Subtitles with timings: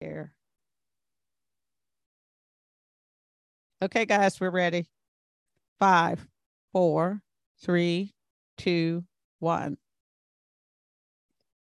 [0.00, 0.32] Here.
[3.80, 4.88] Okay, guys, we're ready.
[5.78, 6.26] Five,
[6.72, 7.22] four,
[7.62, 8.14] three,
[8.58, 9.04] two,
[9.38, 9.78] one.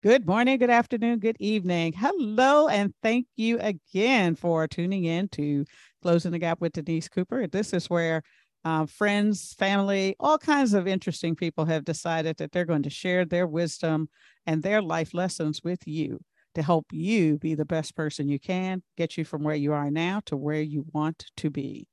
[0.03, 1.93] Good morning, good afternoon, good evening.
[1.93, 5.65] Hello, and thank you again for tuning in to
[6.01, 7.47] Closing the Gap with Denise Cooper.
[7.47, 8.21] This is where
[8.63, 13.25] um, friends, family, all kinds of interesting people have decided that they're going to share
[13.25, 14.07] their wisdom
[14.45, 16.19] and their life lessons with you
[16.59, 19.89] to help you be the best person you can, get you from where you are
[19.89, 21.87] now to where you want to be.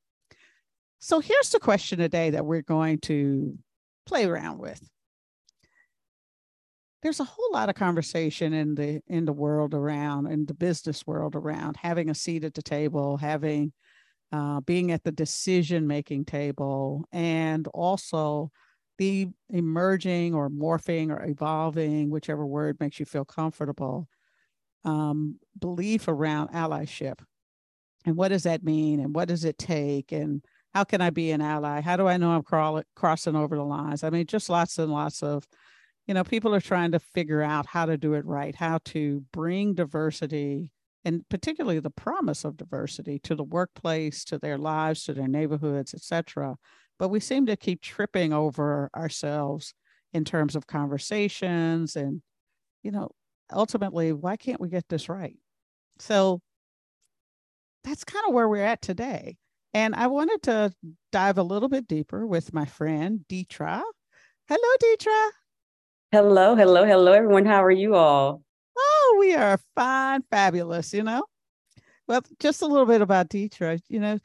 [0.99, 3.57] So here's the question today that we're going to
[4.07, 4.83] play around with.
[7.03, 11.07] There's a whole lot of conversation in the in the world around in the business
[11.07, 13.73] world around having a seat at the table, having
[14.33, 18.51] uh, being at the decision making table, and also
[18.99, 24.09] the emerging or morphing or evolving, whichever word makes you feel comfortable,
[24.87, 27.19] um, belief around allyship.
[28.07, 29.01] And what does that mean?
[29.01, 30.13] And what does it take?
[30.13, 30.43] And
[30.73, 31.81] how can I be an ally?
[31.81, 34.05] How do I know I'm crawl- crossing over the lines?
[34.05, 35.45] I mean, just lots and lots of,
[36.07, 39.25] you know, people are trying to figure out how to do it right, how to
[39.33, 40.71] bring diversity
[41.07, 45.95] and particularly the promise of diversity to the workplace, to their lives, to their neighborhoods,
[45.95, 46.57] etc.
[46.99, 49.73] But we seem to keep tripping over ourselves
[50.13, 52.23] in terms of conversations and,
[52.83, 53.11] you know,
[53.53, 55.37] ultimately, why can't we get this right?
[55.99, 56.41] So
[57.85, 59.37] that's kind of where we're at today.
[59.75, 60.73] And I wanted to
[61.13, 63.83] dive a little bit deeper with my friend Deetra.
[64.49, 65.31] Hello, Deetra.
[66.13, 67.45] Hello, hello, hello, everyone.
[67.45, 68.43] How are you all?
[68.79, 71.25] Oh, we are fine, fabulous, you know.
[72.09, 73.81] Well, just a little bit about Deetra.
[73.89, 74.19] You know,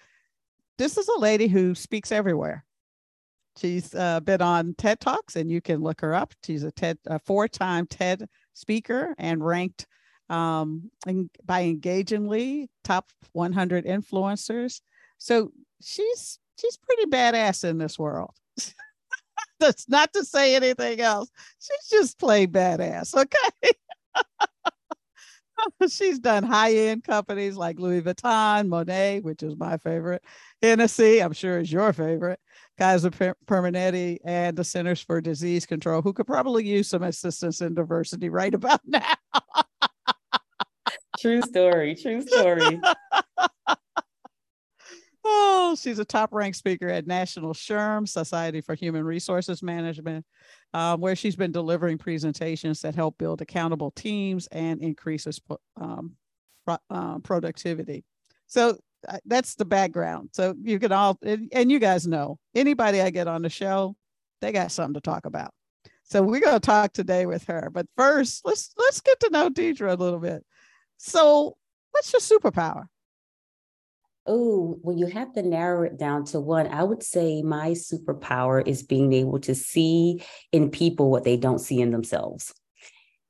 [0.77, 2.63] this is a lady who speaks everywhere.
[3.57, 6.33] She's uh, been on TED Talks, and you can look her up.
[6.45, 9.87] She's a TED, a four-time TED speaker, and ranked
[10.29, 14.81] um, in, by Engagedly top 100 influencers.
[15.17, 18.33] So she's she's pretty badass in this world.
[19.59, 21.29] That's not to say anything else.
[21.59, 23.13] She's just plain badass.
[23.15, 23.71] Okay.
[25.89, 30.23] she's done high-end companies like Louis Vuitton, Moët, which is my favorite,
[30.61, 32.39] Hennessy, I'm sure is your favorite,
[32.77, 37.73] Kaiser Permanente, and the Centers for Disease Control, who could probably use some assistance in
[37.73, 39.15] diversity right about now.
[41.19, 41.95] true story.
[41.95, 42.79] True story.
[45.23, 50.25] Oh, she's a top ranked speaker at National SHRM, Society for Human Resources Management,
[50.73, 55.39] um, where she's been delivering presentations that help build accountable teams and increases
[55.79, 56.13] um,
[56.65, 58.03] pro- uh, productivity.
[58.47, 58.77] So
[59.07, 60.29] uh, that's the background.
[60.33, 63.95] So you can all, and, and you guys know, anybody I get on the show,
[64.41, 65.53] they got something to talk about.
[66.03, 67.69] So we're going to talk today with her.
[67.71, 70.43] But first, let's let's get to know Deidre a little bit.
[70.97, 71.55] So,
[71.91, 72.87] what's your superpower?
[74.27, 78.65] Oh, when you have to narrow it down to one, I would say my superpower
[78.65, 82.53] is being able to see in people what they don't see in themselves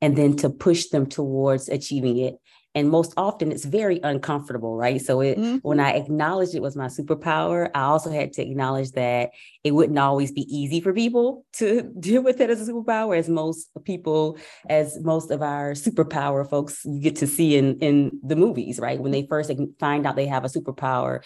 [0.02, 2.36] and then to push them towards achieving it
[2.74, 5.58] and most often it's very uncomfortable right so it mm-hmm.
[5.58, 9.32] when i acknowledged it was my superpower i also had to acknowledge that
[9.64, 13.30] it wouldn't always be easy for people to deal with it as a superpower as
[13.30, 14.38] most people
[14.70, 19.00] as most of our superpower folks you get to see in in the movies right
[19.00, 21.22] when they first find out they have a superpower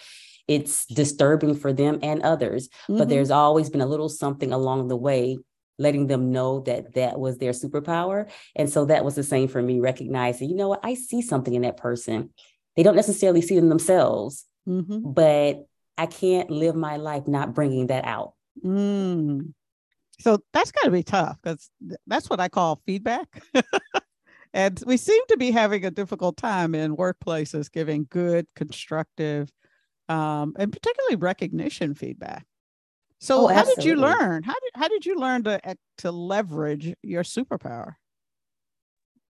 [0.48, 2.98] it's disturbing for them and others mm-hmm.
[2.98, 5.36] but there's always been a little something along the way
[5.78, 8.30] letting them know that that was their superpower.
[8.54, 11.54] And so that was the same for me, recognizing, you know what, I see something
[11.54, 12.30] in that person.
[12.76, 15.12] They don't necessarily see it in themselves, mm-hmm.
[15.12, 15.66] but
[15.98, 18.34] I can't live my life not bringing that out.
[18.64, 19.52] Mm.
[20.20, 21.70] So that's got to be tough because
[22.06, 23.42] that's what I call feedback.
[24.54, 29.50] and we seem to be having a difficult time in workplaces giving good, constructive,
[30.08, 32.46] um, and particularly recognition feedback.
[33.20, 34.42] So oh, how did you learn?
[34.42, 37.94] How did how did you learn to eh, to leverage your superpower?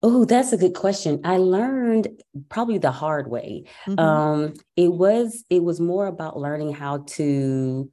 [0.04, 1.20] Oh, that's a good question.
[1.24, 2.08] I learned
[2.48, 3.64] probably the hard way.
[3.86, 3.98] Mm-hmm.
[3.98, 7.90] Um, it was it was more about learning how to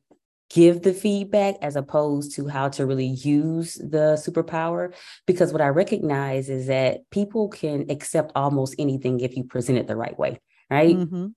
[0.49, 4.91] give the feedback as opposed to how to really use the superpower
[5.27, 9.85] because what i recognize is that people can accept almost anything if you present it
[9.85, 10.39] the right way
[10.71, 11.27] right mm-hmm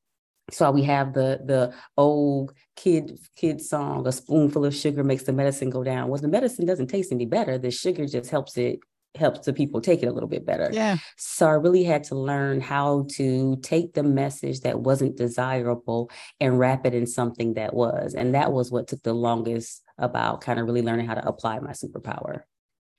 [0.52, 5.32] so we have the the old kid kid song a spoonful of sugar makes the
[5.32, 6.08] medicine go down.
[6.08, 7.58] Well the medicine doesn't taste any better.
[7.58, 8.80] The sugar just helps it
[9.14, 10.70] helps the people take it a little bit better.
[10.72, 10.96] Yeah.
[11.16, 16.10] So i really had to learn how to take the message that wasn't desirable
[16.40, 18.14] and wrap it in something that was.
[18.14, 21.58] And that was what took the longest about kind of really learning how to apply
[21.60, 22.42] my superpower.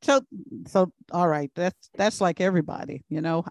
[0.04, 0.22] So
[0.68, 1.52] so all right.
[1.56, 3.46] That's that's like everybody you know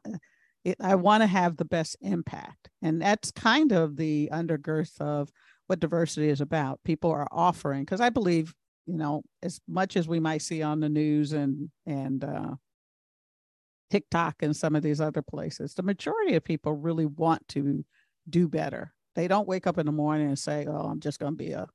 [0.65, 2.71] it, I want to have the best impact.
[2.83, 5.31] And that's kind of the undergirth of
[5.67, 6.81] what diversity is about.
[6.85, 8.55] People are offering, because I believe,
[8.87, 12.55] you know, as much as we might see on the news and, and, uh,
[13.91, 17.85] TikTok and some of these other places, the majority of people really want to
[18.31, 18.95] do better.
[19.15, 21.53] They don't wake up in the morning and say, "Oh, I'm just going to be
[21.53, 21.67] a,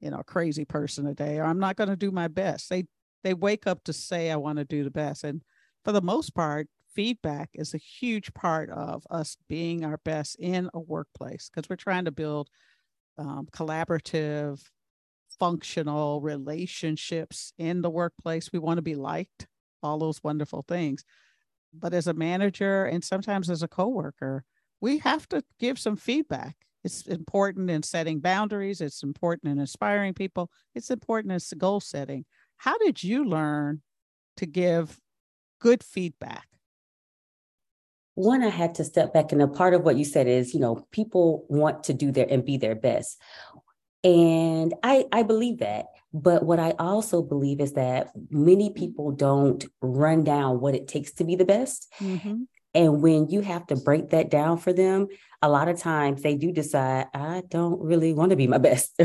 [0.00, 2.84] you know, crazy person today," or "I'm not going to do my best." They
[3.24, 5.42] they wake up to say, "I want to do the best," and
[5.84, 10.68] for the most part, feedback is a huge part of us being our best in
[10.74, 12.48] a workplace because we're trying to build
[13.18, 14.62] um, collaborative,
[15.38, 18.50] functional relationships in the workplace.
[18.52, 19.46] We want to be liked,
[19.82, 21.04] all those wonderful things.
[21.72, 24.44] But as a manager and sometimes as a coworker,
[24.80, 26.56] we have to give some feedback.
[26.82, 28.80] It's important in setting boundaries.
[28.80, 30.50] It's important in inspiring people.
[30.74, 32.24] It's important in goal setting.
[32.56, 33.82] How did you learn
[34.38, 34.98] to give
[35.60, 36.46] good feedback?
[38.14, 40.60] One, I had to step back, and a part of what you said is, you
[40.60, 43.20] know, people want to do their and be their best.
[44.02, 45.86] And I, I believe that.
[46.12, 51.12] But what I also believe is that many people don't run down what it takes
[51.14, 51.92] to be the best.
[52.00, 52.42] Mm-hmm.
[52.74, 55.08] And when you have to break that down for them,
[55.42, 58.92] a lot of times they do decide, I don't really want to be my best.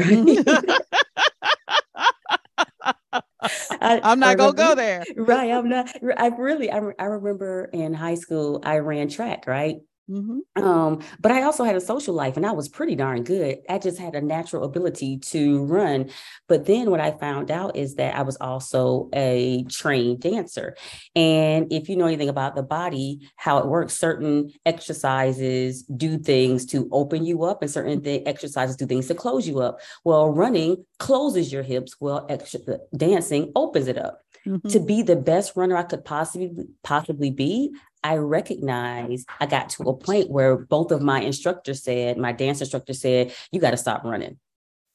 [3.86, 5.04] I, am not gonna go there.
[5.16, 5.52] Right.
[5.52, 5.90] I'm not.
[6.18, 6.72] I really.
[6.72, 9.46] I, I remember in high school I ran track.
[9.48, 9.78] Right.
[10.10, 10.64] Mm-hmm.
[10.64, 13.58] Um, but I also had a social life and I was pretty darn good.
[13.68, 16.12] I just had a natural ability to run.
[16.48, 20.76] But then what I found out is that I was also a trained dancer.
[21.16, 26.68] And if you know anything about the body, how it works, certain exercises do things
[26.68, 29.80] to open you up and certain th- exercises do things to close you up.
[30.04, 34.25] Well, running closes your hips, well, extra, dancing opens it up.
[34.48, 34.68] Mm-hmm.
[34.70, 37.72] To be the best runner I could possibly possibly be,
[38.04, 42.62] I recognize I got to a point where both of my instructors said, my dance
[42.62, 44.38] instructor said, you got to stop running.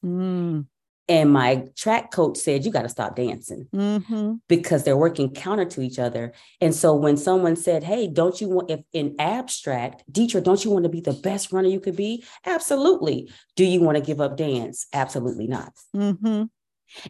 [0.05, 0.67] Mm.
[1.09, 4.35] And my track coach said, you got to stop dancing mm-hmm.
[4.47, 6.31] because they're working counter to each other.
[6.61, 10.71] And so when someone said, hey, don't you want, if in abstract, Dietra, don't you
[10.71, 12.23] want to be the best runner you could be?
[12.45, 13.29] Absolutely.
[13.57, 14.87] Do you want to give up dance?
[14.93, 15.73] Absolutely not.
[15.93, 16.43] Mm-hmm.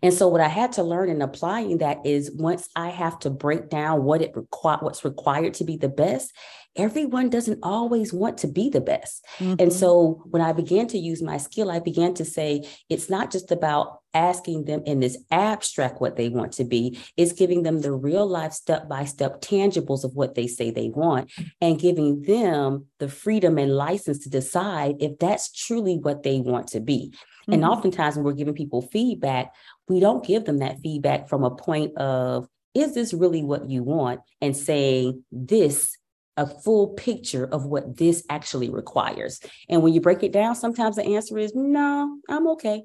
[0.01, 3.29] And so what I had to learn in applying that is once I have to
[3.29, 6.31] break down what it requ- what's required to be the best,
[6.75, 9.25] everyone doesn't always want to be the best.
[9.39, 9.55] Mm-hmm.
[9.59, 13.31] And so when I began to use my skill, I began to say it's not
[13.31, 17.81] just about asking them in this abstract what they want to be, it's giving them
[17.81, 21.31] the real life step by step tangibles of what they say they want
[21.61, 26.67] and giving them the freedom and license to decide if that's truly what they want
[26.67, 27.13] to be.
[27.41, 27.53] Mm-hmm.
[27.53, 29.53] And oftentimes, when we're giving people feedback,
[29.87, 33.83] we don't give them that feedback from a point of, is this really what you
[33.83, 34.21] want?
[34.41, 35.97] And saying this,
[36.37, 39.41] a full picture of what this actually requires.
[39.67, 42.83] And when you break it down, sometimes the answer is, no, I'm okay.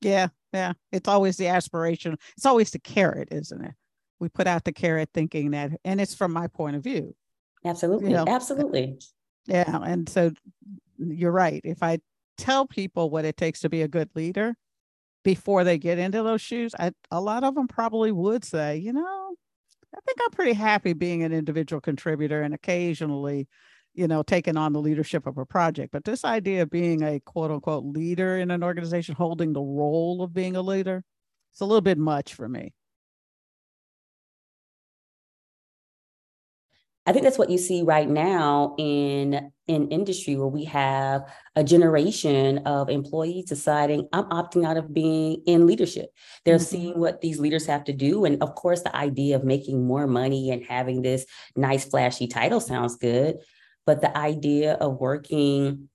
[0.00, 0.28] Yeah.
[0.52, 0.74] Yeah.
[0.92, 2.16] It's always the aspiration.
[2.36, 3.72] It's always the carrot, isn't it?
[4.20, 7.14] We put out the carrot thinking that, and it's from my point of view.
[7.64, 8.10] Absolutely.
[8.10, 8.24] You know?
[8.28, 8.98] Absolutely.
[9.46, 9.80] Yeah.
[9.82, 10.32] And so
[10.98, 11.60] you're right.
[11.64, 11.98] If I
[12.36, 14.56] tell people what it takes to be a good leader
[15.24, 18.92] before they get into those shoes, I, a lot of them probably would say, you
[18.92, 19.34] know,
[19.94, 23.48] I think I'm pretty happy being an individual contributor and occasionally,
[23.94, 25.92] you know, taking on the leadership of a project.
[25.92, 30.22] But this idea of being a quote unquote leader in an organization, holding the role
[30.22, 31.04] of being a leader,
[31.52, 32.74] it's a little bit much for me.
[37.06, 41.22] I think that's what you see right now in in industry where we have
[41.56, 46.10] a generation of employees deciding I'm opting out of being in leadership.
[46.44, 46.64] They're mm-hmm.
[46.64, 50.06] seeing what these leaders have to do and of course the idea of making more
[50.06, 53.36] money and having this nice flashy title sounds good,
[53.86, 55.88] but the idea of working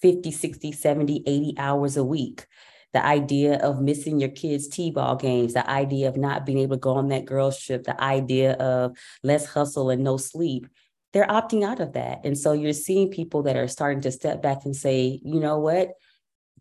[0.00, 2.46] 50, 60, 70, 80 hours a week
[2.92, 6.80] the idea of missing your kids' T-ball games, the idea of not being able to
[6.80, 10.66] go on that girls' trip, the idea of less hustle and no sleep.
[11.12, 12.20] They're opting out of that.
[12.24, 15.58] And so you're seeing people that are starting to step back and say, you know
[15.58, 15.92] what?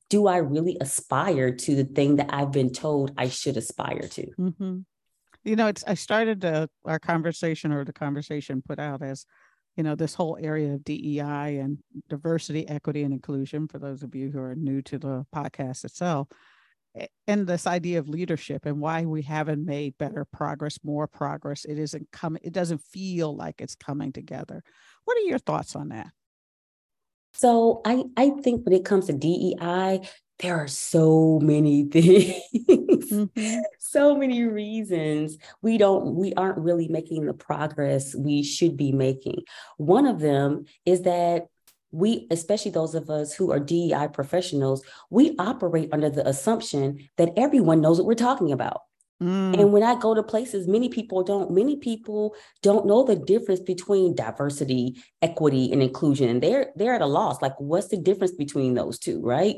[0.09, 4.27] Do I really aspire to the thing that I've been told I should aspire to?
[4.37, 4.79] Mm-hmm.
[5.43, 6.45] You know, it's I started
[6.85, 9.25] our conversation or the conversation put out as
[9.75, 13.67] you know this whole area of DEI and diversity, equity, and inclusion.
[13.67, 16.27] For those of you who are new to the podcast itself,
[17.27, 21.65] and this idea of leadership and why we haven't made better progress, more progress.
[21.65, 22.41] It isn't coming.
[22.43, 24.63] It doesn't feel like it's coming together.
[25.05, 26.11] What are your thoughts on that?
[27.33, 30.01] So I I think when it comes to DEI,
[30.41, 32.45] there are so many things
[33.11, 33.59] mm-hmm.
[33.79, 39.37] so many reasons we don't we aren't really making the progress we should be making
[39.77, 41.47] one of them is that
[41.91, 47.33] we especially those of us who are DEI professionals we operate under the assumption that
[47.37, 48.81] everyone knows what we're talking about
[49.21, 49.59] Mm.
[49.59, 52.33] And when I go to places, many people don't, many people
[52.63, 56.27] don't know the difference between diversity, equity, and inclusion.
[56.27, 57.39] And they're they're at a loss.
[57.39, 59.57] Like, what's the difference between those two, right?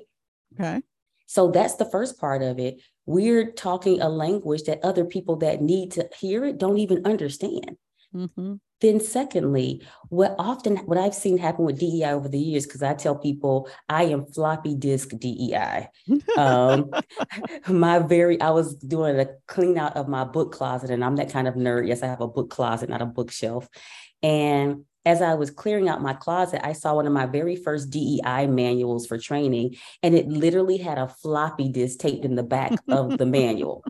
[0.60, 0.82] Okay.
[1.26, 2.82] So that's the first part of it.
[3.06, 7.78] We're talking a language that other people that need to hear it don't even understand.
[8.16, 8.56] Mm-hmm.
[8.82, 12.94] Then, secondly, what often what I've seen happen with DEI over the years, because I
[12.94, 15.88] tell people I am floppy disk DEI.
[16.38, 16.92] um,
[17.70, 21.32] my very, I was doing a clean out of my book closet, and I'm that
[21.32, 21.88] kind of nerd.
[21.88, 23.70] Yes, I have a book closet, not a bookshelf.
[24.22, 27.90] And as I was clearing out my closet, I saw one of my very first
[27.90, 32.74] DEI manuals for training, and it literally had a floppy disk taped in the back
[32.88, 33.84] of the manual.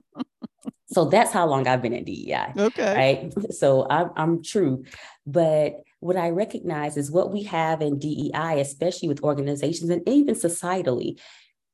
[0.88, 2.54] So that's how long I've been at DEI.
[2.58, 2.96] Okay.
[2.96, 3.34] Right.
[3.54, 4.84] So I'm, I'm true.
[5.26, 10.36] But what I recognize is what we have in DEI, especially with organizations and even
[10.36, 11.20] societally,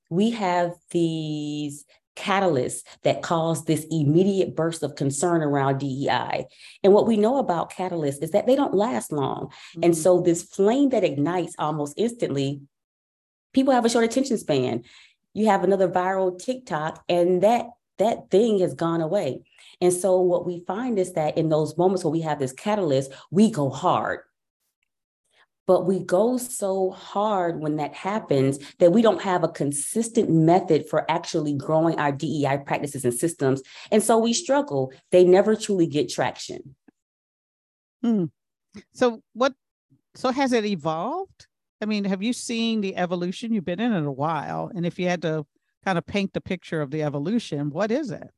[0.10, 1.86] we have these
[2.20, 6.46] catalysts that cause this immediate burst of concern around DEI.
[6.84, 9.48] And what we know about catalysts is that they don't last long.
[9.48, 9.84] Mm-hmm.
[9.86, 12.62] And so this flame that ignites almost instantly,
[13.54, 14.84] people have a short attention span.
[15.34, 17.68] You have another viral TikTok, and that
[18.00, 19.42] that thing has gone away.
[19.82, 23.12] And so what we find is that in those moments where we have this catalyst,
[23.30, 24.22] we go hard.
[25.70, 30.90] But we go so hard when that happens that we don't have a consistent method
[30.90, 33.62] for actually growing our DEI practices and systems.
[33.92, 34.92] And so we struggle.
[35.12, 36.76] They never truly get traction.
[38.02, 38.26] Hmm.
[38.94, 39.54] So what
[40.16, 41.46] so has it evolved?
[41.80, 43.54] I mean, have you seen the evolution?
[43.54, 44.72] You've been in it a while.
[44.74, 45.46] And if you had to
[45.86, 48.32] kind of paint the picture of the evolution, what is it?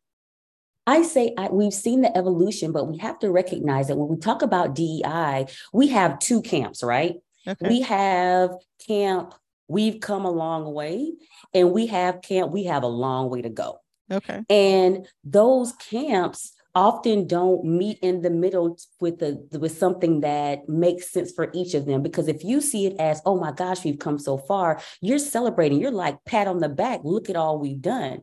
[0.88, 4.18] I say I, we've seen the evolution, but we have to recognize that when we
[4.18, 7.16] talk about DEI, we have two camps, right?
[7.48, 7.68] Okay.
[7.68, 8.52] We have
[8.88, 9.34] camp,
[9.68, 11.14] we've come a long way,
[11.54, 13.80] and we have camp, we have a long way to go.
[14.12, 14.44] Okay.
[14.50, 21.12] And those camps often don't meet in the middle with the with something that makes
[21.12, 24.00] sense for each of them because if you see it as oh my gosh we've
[24.00, 27.82] come so far you're celebrating you're like pat on the back look at all we've
[27.82, 28.22] done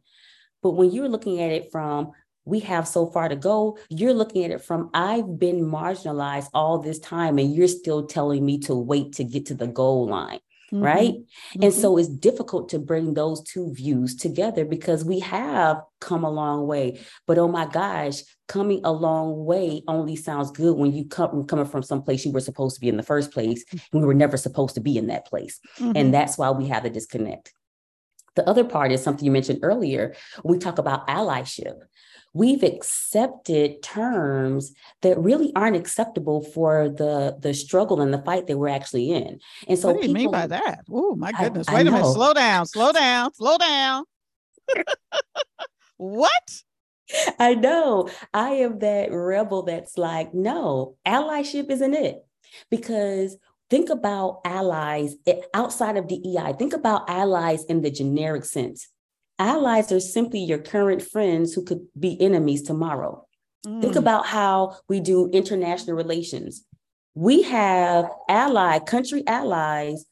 [0.62, 2.10] but when you're looking at it from
[2.48, 6.78] we have so far to go you're looking at it from i've been marginalized all
[6.78, 10.40] this time and you're still telling me to wait to get to the goal line
[10.72, 10.84] Mm-hmm.
[10.84, 11.14] right?
[11.14, 11.62] Mm-hmm.
[11.62, 16.30] And so it's difficult to bring those two views together because we have come a
[16.30, 17.00] long way.
[17.26, 21.64] But oh my gosh, coming a long way only sounds good when you come coming
[21.64, 23.64] from some place you were supposed to be in the first place.
[23.92, 25.58] And we were never supposed to be in that place.
[25.78, 25.92] Mm-hmm.
[25.96, 27.52] And that's why we have the disconnect.
[28.34, 30.14] The other part is something you mentioned earlier.
[30.44, 31.80] We talk about allyship
[32.32, 38.58] we've accepted terms that really aren't acceptable for the the struggle and the fight that
[38.58, 39.40] we're actually in.
[39.66, 40.84] And so, what do you people, mean by that?
[40.90, 41.68] Oh my goodness!
[41.68, 42.12] I, Wait I a minute.
[42.12, 42.66] Slow down.
[42.66, 43.34] Slow down.
[43.34, 44.04] Slow down.
[45.96, 46.62] what?
[47.38, 48.08] I know.
[48.34, 52.24] I am that rebel that's like, no, allyship isn't it.
[52.70, 53.36] Because
[53.70, 56.54] think about allies eh, outside of DEI.
[56.58, 58.88] Think about allies in the generic sense.
[59.38, 63.24] Allies are simply your current friends who could be enemies tomorrow.
[63.66, 63.80] Mm.
[63.80, 66.64] Think about how we do international relations.
[67.14, 70.04] We have ally, country allies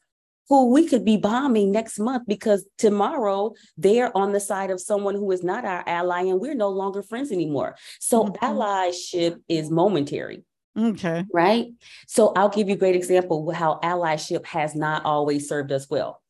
[0.49, 5.15] who we could be bombing next month because tomorrow they're on the side of someone
[5.15, 7.75] who is not our ally and we're no longer friends anymore.
[7.99, 8.45] So mm-hmm.
[8.45, 10.43] allyship is momentary.
[10.77, 11.25] Okay.
[11.33, 11.67] Right.
[12.07, 15.89] So I'll give you a great example of how allyship has not always served us
[15.89, 16.21] well.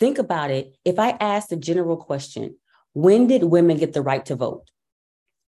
[0.00, 0.76] Think about it.
[0.84, 2.56] If I ask the general question,
[2.92, 4.70] when did women get the right to vote?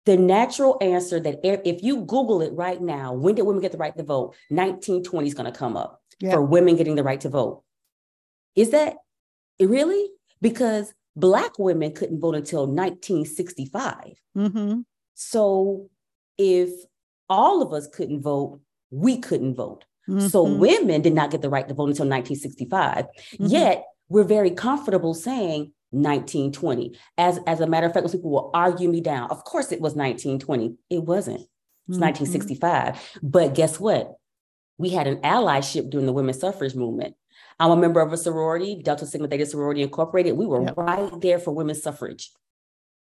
[0.06, 3.78] The natural answer that if you Google it right now, when did women get the
[3.78, 4.34] right to vote?
[4.48, 6.32] 1920 is going to come up yeah.
[6.32, 7.62] for women getting the right to vote.
[8.56, 8.96] Is that
[9.60, 10.08] really?
[10.40, 14.14] Because Black women couldn't vote until 1965.
[14.36, 14.80] Mm-hmm.
[15.14, 15.90] So
[16.38, 16.70] if
[17.28, 19.84] all of us couldn't vote, we couldn't vote.
[20.08, 20.28] Mm-hmm.
[20.28, 23.04] So women did not get the right to vote until 1965.
[23.04, 23.46] Mm-hmm.
[23.46, 26.98] Yet we're very comfortable saying 1920.
[27.16, 29.30] As, as a matter of fact, people will argue me down.
[29.30, 30.76] Of course, it was 1920.
[30.90, 31.40] It wasn't.
[31.88, 32.02] It's mm-hmm.
[32.02, 33.18] 1965.
[33.22, 34.16] But guess what?
[34.76, 37.14] We had an allyship during the women's suffrage movement.
[37.58, 40.36] I'm a member of a sorority, Delta Sigma Theta Sorority Incorporated.
[40.36, 40.76] We were yep.
[40.76, 42.30] right there for women's suffrage.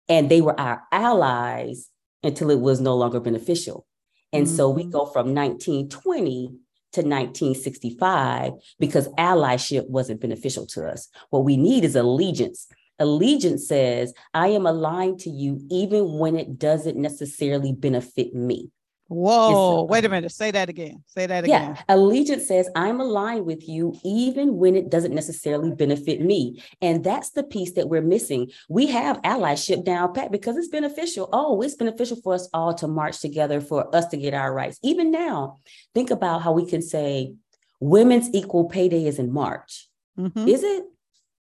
[0.08, 1.89] And they were our allies
[2.24, 3.86] until it was no longer beneficial.
[4.32, 4.56] And mm-hmm.
[4.56, 4.92] so we mm-hmm.
[4.92, 6.58] go from 1920
[6.98, 11.10] to 1965 because allyship wasn't beneficial to us.
[11.30, 12.68] What we need is allegiance.
[13.00, 18.72] Allegiance says, I am aligned to you even when it doesn't necessarily benefit me.
[19.08, 20.32] Whoa, wait a minute.
[20.32, 21.04] Say that again.
[21.08, 21.76] Say that again.
[21.76, 21.82] Yeah.
[21.88, 26.64] Allegiance says, I'm aligned with you even when it doesn't necessarily benefit me.
[26.82, 28.52] And that's the piece that we're missing.
[28.70, 31.30] We have allyship down pat because it's beneficial.
[31.32, 34.80] Oh, it's beneficial for us all to march together for us to get our rights.
[34.84, 35.58] Even now,
[35.94, 37.34] think about how we can say
[37.80, 39.88] women's equal pay day is in March.
[40.20, 40.48] Mm-hmm.
[40.48, 40.84] Is it?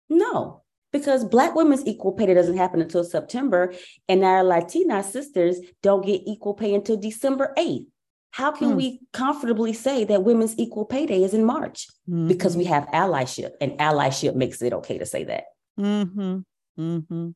[0.09, 3.73] No because Black women's equal pay doesn't happen until September,
[4.07, 7.87] and our Latina sisters don't get equal pay until December 8th.
[8.31, 8.75] How can mm.
[8.75, 11.87] we comfortably say that women's equal pay day is in March?
[12.09, 12.27] Mm-hmm.
[12.27, 15.45] Because we have allyship, and allyship makes it okay to say that.
[15.79, 16.39] Mm-hmm.
[16.79, 17.29] Mm-hmm.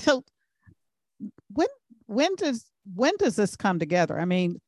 [0.00, 0.24] So
[1.52, 1.68] when
[2.06, 4.18] when does when does this come together?
[4.18, 4.60] I mean,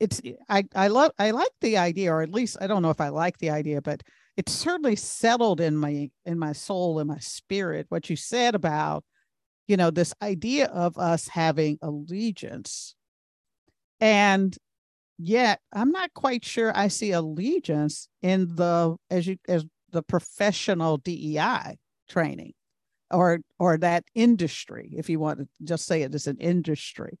[0.00, 3.00] it's I I love I like the idea, or at least I don't know if
[3.00, 4.02] I like the idea, but
[4.36, 9.04] it certainly settled in my in my soul and my spirit what you said about
[9.66, 12.94] you know this idea of us having allegiance.
[14.00, 14.56] And
[15.18, 20.98] yet i'm not quite sure i see allegiance in the as you as the professional
[20.98, 21.76] dei
[22.08, 22.52] training
[23.10, 27.18] or or that industry if you want to just say it as an industry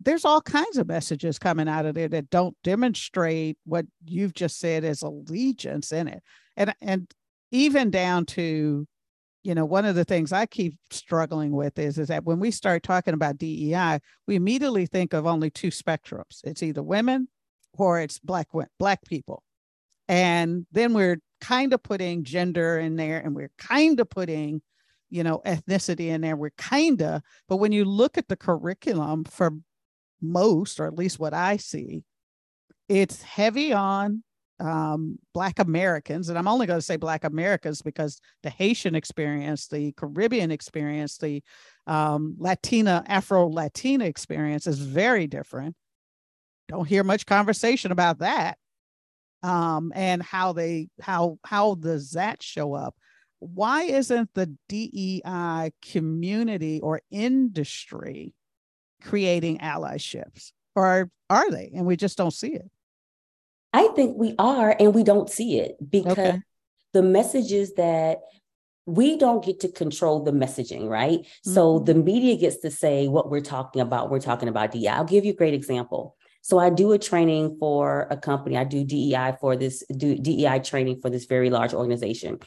[0.00, 4.58] there's all kinds of messages coming out of there that don't demonstrate what you've just
[4.58, 6.22] said as allegiance in it.
[6.56, 7.10] And and
[7.50, 8.86] even down to
[9.44, 12.50] you know one of the things i keep struggling with is is that when we
[12.50, 16.40] start talking about dei we immediately think of only two spectrums.
[16.44, 17.28] It's either women
[17.72, 19.42] or it's black black people.
[20.08, 24.62] And then we're kind of putting gender in there and we're kind of putting
[25.10, 26.36] you know ethnicity in there.
[26.36, 29.52] We're kind of but when you look at the curriculum for
[30.20, 32.02] most, or at least what I see,
[32.88, 34.22] it's heavy on
[34.60, 39.68] um, Black Americans, and I'm only going to say Black Americans because the Haitian experience,
[39.68, 41.42] the Caribbean experience, the
[41.86, 45.76] um, Latina, Afro Latina experience is very different.
[46.68, 48.58] Don't hear much conversation about that,
[49.42, 52.96] um, and how they how how does that show up?
[53.38, 58.34] Why isn't the DEI community or industry
[59.02, 62.70] creating allyships or are they and we just don't see it
[63.72, 66.40] i think we are and we don't see it because okay.
[66.92, 68.18] the messages that
[68.88, 71.20] we don't get to control the messaging, right?
[71.20, 71.52] Mm-hmm.
[71.52, 74.10] So the media gets to say what we're talking about.
[74.10, 74.88] We're talking about DEI.
[74.88, 76.16] I'll give you a great example.
[76.40, 78.56] So I do a training for a company.
[78.56, 82.38] I do DEI for this do DEI training for this very large organization.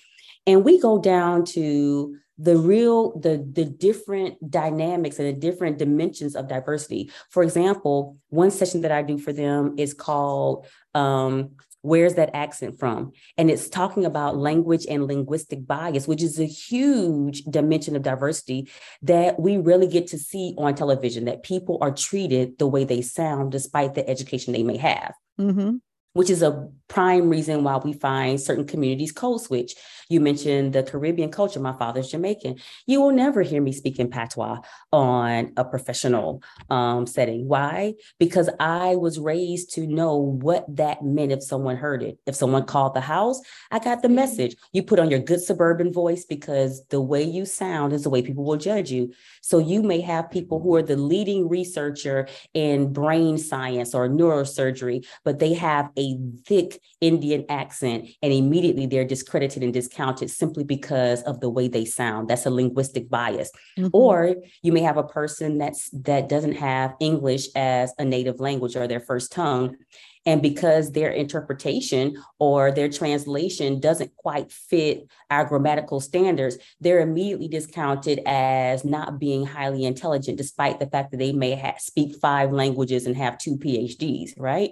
[0.48, 6.36] And we go down to the real the the different dynamics and the different dimensions
[6.36, 7.12] of diversity.
[7.30, 11.52] For example one session that i do for them is called um,
[11.82, 13.12] where's that accent from?
[13.38, 18.70] And it's talking about language and linguistic bias which is a huge dimension of diversity
[19.04, 23.02] that we really get to see on television that people are treated the way they
[23.02, 25.14] sound despite the education they may have.
[25.40, 25.78] Mm-hmm.
[26.14, 29.76] Which is a prime reason why we find certain communities code switch.
[30.12, 31.62] You mentioned the Caribbean culture.
[31.62, 32.58] My father's Jamaican.
[32.86, 34.60] You will never hear me speak in patois
[34.92, 37.48] on a professional um, setting.
[37.48, 37.94] Why?
[38.20, 42.18] Because I was raised to know what that meant if someone heard it.
[42.26, 43.40] If someone called the house,
[43.72, 44.58] I got the message.
[44.74, 48.22] You put on your good suburban voice because the way you sound is the way
[48.22, 49.14] people will judge you.
[49.42, 55.06] So you may have people who are the leading researcher in brain science or neurosurgery,
[55.24, 61.22] but they have a thick Indian accent, and immediately they're discredited and discounted simply because
[61.24, 62.28] of the way they sound.
[62.28, 63.52] That's a linguistic bias.
[63.78, 63.90] Mm-hmm.
[63.94, 68.76] Or you may have a person that's that doesn't have English as a native language
[68.76, 69.78] or their first tongue.
[70.26, 77.48] And because their interpretation or their translation doesn't quite fit our grammatical standards, they're immediately
[77.48, 82.52] discounted as not being highly intelligent, despite the fact that they may ha- speak five
[82.52, 84.72] languages and have two PhDs, right?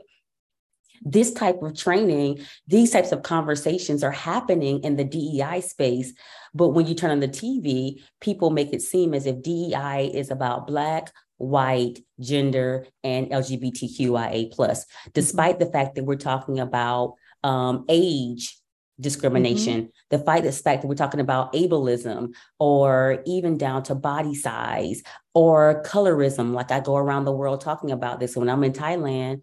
[1.01, 6.13] This type of training, these types of conversations are happening in the DEI space.
[6.53, 10.31] But when you turn on the TV, people make it seem as if DEI is
[10.31, 17.85] about Black, white, gender, and LGBTQIA plus, despite the fact that we're talking about um,
[17.87, 18.59] age
[18.99, 19.89] discrimination, mm-hmm.
[20.09, 25.01] the fight the fact that we're talking about ableism or even down to body size
[25.33, 26.53] or colorism.
[26.53, 28.35] Like I go around the world talking about this.
[28.35, 29.41] When I'm in Thailand,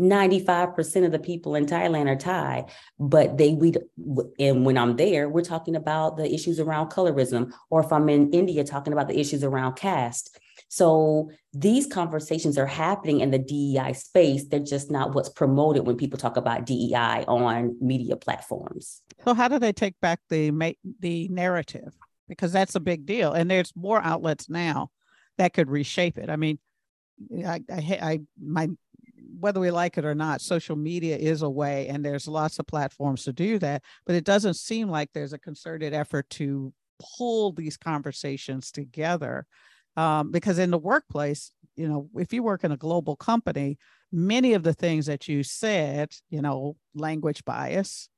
[0.00, 2.64] 95% of the people in Thailand are Thai,
[2.98, 3.74] but they we
[4.38, 8.32] and when I'm there, we're talking about the issues around colorism, or if I'm in
[8.32, 10.38] India, talking about the issues around caste.
[10.68, 14.46] So these conversations are happening in the DEI space.
[14.48, 19.02] They're just not what's promoted when people talk about DEI on media platforms.
[19.24, 20.50] So how do they take back the
[21.00, 21.94] the narrative?
[22.28, 23.32] because that's a big deal.
[23.32, 24.90] And there's more outlets now
[25.38, 26.30] that could reshape it.
[26.30, 26.58] I mean,
[27.44, 28.68] I, I, I, my,
[29.40, 32.66] whether we like it or not, social media is a way, and there's lots of
[32.66, 33.82] platforms to do that.
[34.06, 36.72] But it doesn't seem like there's a concerted effort to
[37.18, 39.46] pull these conversations together.
[39.96, 43.78] Um, because in the workplace, you know, if you work in a global company,
[44.10, 48.08] many of the things that you said, you know, language bias,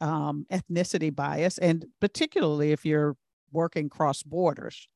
[0.00, 3.16] um, ethnicity bias, and particularly if you're
[3.52, 4.88] working cross borders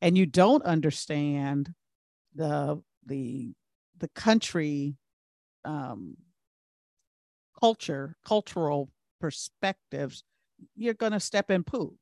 [0.00, 1.72] and you don't understand
[2.34, 3.52] the the
[3.98, 4.96] the country
[5.64, 6.16] um,
[7.58, 10.24] culture cultural perspectives
[10.76, 11.94] you're going to step in poo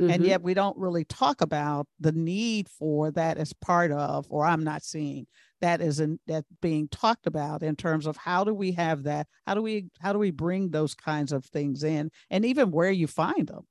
[0.00, 0.10] mm-hmm.
[0.10, 4.44] and yet we don't really talk about the need for that as part of or
[4.44, 5.26] i'm not seeing
[5.60, 9.26] that is in, that being talked about in terms of how do we have that
[9.46, 12.90] how do we how do we bring those kinds of things in and even where
[12.90, 13.66] you find them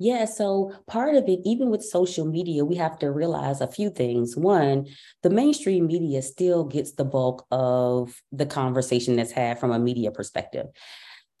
[0.00, 3.90] yeah, so part of it, even with social media, we have to realize a few
[3.90, 4.34] things.
[4.34, 4.86] One,
[5.22, 10.10] the mainstream media still gets the bulk of the conversation that's had from a media
[10.10, 10.68] perspective.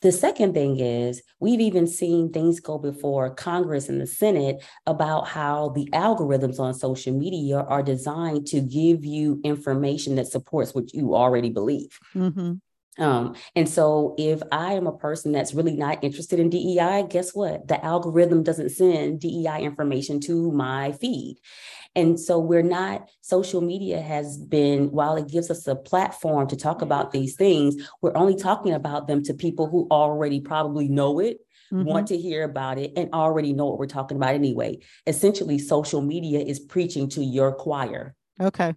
[0.02, 5.26] The second thing is, we've even seen things go before Congress and the Senate about
[5.26, 10.92] how the algorithms on social media are designed to give you information that supports what
[10.92, 11.98] you already believe.
[12.14, 12.54] Mm-hmm.
[12.98, 17.34] Um, and so if I am a person that's really not interested in DEI, guess
[17.34, 17.68] what?
[17.68, 21.38] The algorithm doesn't send DEI information to my feed.
[21.96, 26.56] And so we're not, social media has been, while it gives us a platform to
[26.56, 31.18] talk about these things, we're only talking about them to people who already probably know
[31.18, 31.38] it,
[31.72, 31.84] mm-hmm.
[31.84, 34.78] want to hear about it, and already know what we're talking about anyway.
[35.06, 38.14] Essentially, social media is preaching to your choir.
[38.40, 38.74] Okay.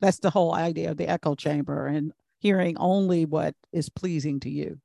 [0.00, 1.86] That's the whole idea of the echo chamber.
[1.86, 2.12] And
[2.46, 4.78] hearing only what is pleasing to you.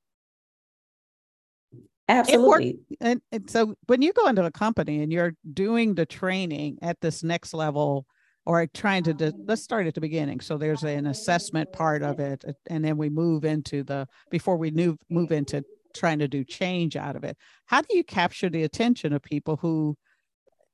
[2.10, 2.80] Absolutely.
[3.00, 7.00] And, and, so when you go into a company and you're doing the training at
[7.02, 8.08] this next level
[8.48, 10.40] or trying to, de- let's start at the beginning.
[10.40, 12.44] So there's an assessment part of it.
[12.68, 16.96] And then we move into the, before we move, move into trying to do change
[16.96, 17.38] out of it.
[17.68, 19.96] How do you capture the attention of people who,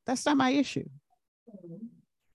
[0.05, 0.87] that's not my issue?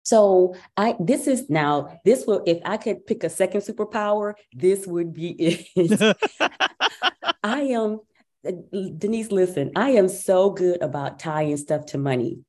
[0.02, 4.86] So I this is now this will if I could pick a second superpower, this
[4.86, 6.16] would be it.
[7.44, 8.00] I am
[8.98, 12.40] Denise, listen, I am so good about tying stuff to money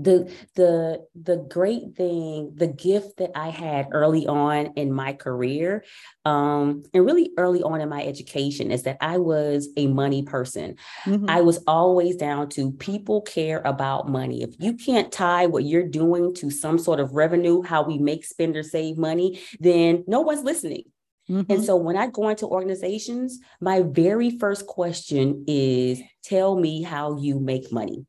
[0.00, 5.84] the the the great thing the gift that i had early on in my career
[6.24, 10.74] um and really early on in my education is that i was a money person
[11.04, 11.30] mm-hmm.
[11.30, 15.86] i was always down to people care about money if you can't tie what you're
[15.86, 20.20] doing to some sort of revenue how we make spend or save money then no
[20.20, 20.84] one's listening
[21.30, 21.50] Mm-hmm.
[21.50, 27.16] And so when I go into organizations, my very first question is tell me how
[27.16, 28.04] you make money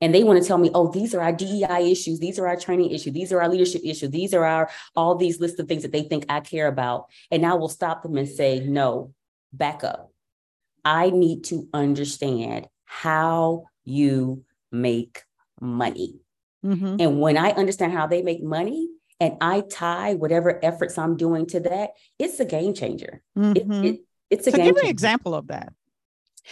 [0.00, 2.56] and they want to tell me, oh, these are our DEI issues, these are our
[2.56, 5.82] training issues, these are our leadership issues, these are our all these lists of things
[5.82, 7.06] that they think I care about.
[7.30, 9.12] And I will stop them and say, no,
[9.52, 10.10] back up.
[10.84, 15.22] I need to understand how you make
[15.60, 16.20] money.
[16.64, 16.96] Mm-hmm.
[16.98, 18.88] And when I understand how they make money,
[19.20, 23.20] and I tie whatever efforts I'm doing to that, it's a game changer.
[23.36, 23.84] Mm-hmm.
[23.84, 25.74] It, it, it's a so game give me an example of that.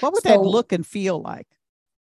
[0.01, 1.47] What would so, that look and feel like?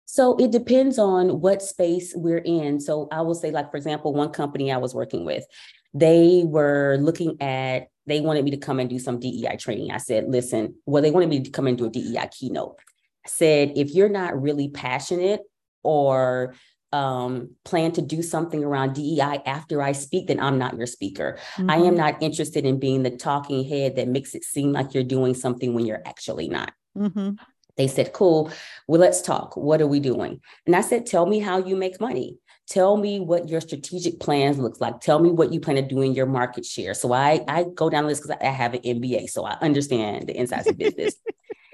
[0.07, 2.81] So it depends on what space we're in.
[2.81, 5.45] So I will say, like, for example, one company I was working with,
[5.93, 9.91] they were looking at, they wanted me to come and do some DEI training.
[9.91, 12.79] I said, listen, well, they wanted me to come and do a DEI keynote.
[13.25, 15.41] I said, if you're not really passionate
[15.83, 16.55] or
[16.93, 21.37] um, plan to do something around DEI after I speak, then I'm not your speaker.
[21.57, 21.71] Mm-hmm.
[21.71, 21.97] I am mm-hmm.
[21.97, 25.75] not interested in being the talking head that makes it seem like you're doing something
[25.75, 26.73] when you're actually not.
[26.97, 27.35] Mm-hmm.
[27.77, 28.51] They said, cool,
[28.87, 29.57] well, let's talk.
[29.57, 30.41] What are we doing?
[30.65, 32.39] And I said, tell me how you make money.
[32.69, 35.01] Tell me what your strategic plans looks like.
[35.01, 36.95] Tell me what you plan to do in your market share.
[36.95, 40.27] So I, I go down the list because I have an MBA, so I understand
[40.27, 41.15] the insides of business.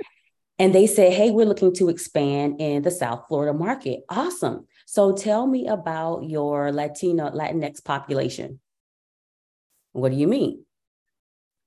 [0.59, 4.01] and they said, hey, we're looking to expand in the South Florida market.
[4.11, 4.67] Awesome.
[4.85, 8.61] So tell me about your Latino, Latinx population.
[9.93, 10.65] What do you mean?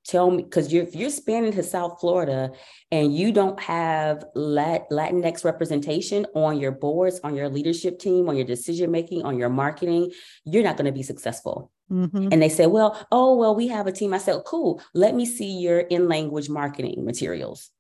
[0.06, 2.52] Tell me because you're, if you're spanning to South Florida
[2.92, 8.36] and you don't have Lat, Latinx representation on your boards, on your leadership team, on
[8.36, 10.12] your decision making, on your marketing,
[10.44, 11.72] you're not going to be successful.
[11.92, 12.30] Mm-hmm.
[12.32, 14.14] And they said, well, oh, well, we have a team.
[14.14, 17.72] I said, cool, let me see your in language marketing materials.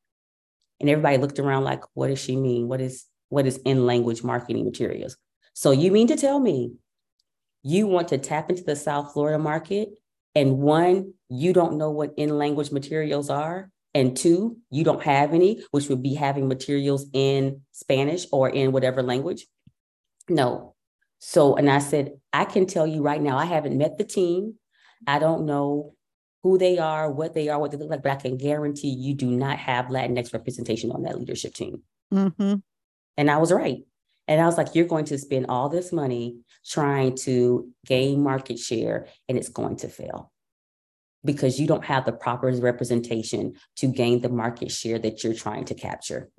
[0.80, 2.68] And everybody looked around like, what does she mean?
[2.68, 5.18] What is what is in language marketing materials?
[5.54, 6.74] So you mean to tell me
[7.64, 9.90] you want to tap into the South Florida market
[10.36, 13.72] and one, you don't know what in language materials are.
[13.94, 18.74] And two, you don't have any, which would be having materials in Spanish or in
[18.74, 19.48] whatever language.
[20.28, 20.76] No.
[21.20, 24.56] So, and I said, I can tell you right now, I haven't met the team.
[25.08, 25.96] I don't know
[26.44, 29.14] who they are, what they are, what they look like, but I can guarantee you
[29.14, 31.82] do not have Latinx representation on that leadership team.
[32.14, 32.56] Mm-hmm.
[33.18, 33.80] And I was right.
[34.28, 38.58] And I was like, you're going to spend all this money trying to gain market
[38.58, 40.32] share, and it's going to fail
[41.24, 45.66] because you don't have the proper representation to gain the market share that you're trying
[45.66, 46.30] to capture.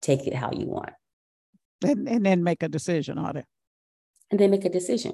[0.00, 0.90] Take it how you want.
[1.84, 3.44] And, and then make a decision on it.
[4.30, 5.12] And then make a decision.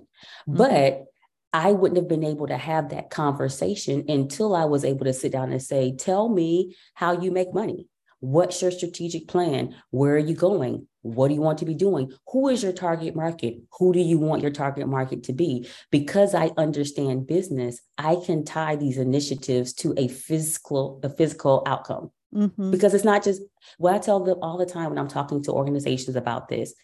[0.48, 0.56] Mm-hmm.
[0.56, 1.04] But
[1.52, 5.32] I wouldn't have been able to have that conversation until I was able to sit
[5.32, 7.88] down and say, Tell me how you make money.
[8.20, 9.74] What's your strategic plan?
[9.90, 10.86] Where are you going?
[11.02, 12.12] What do you want to be doing?
[12.28, 13.56] Who is your target market?
[13.78, 15.66] Who do you want your target market to be?
[15.90, 22.10] Because I understand business, I can tie these initiatives to a physical, a physical outcome.
[22.34, 22.70] Mm-hmm.
[22.70, 23.42] Because it's not just
[23.78, 26.74] what I tell them all the time when I'm talking to organizations about this.